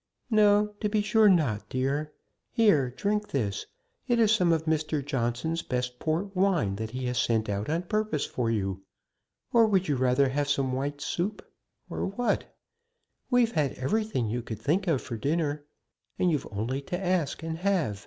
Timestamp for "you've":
16.31-16.47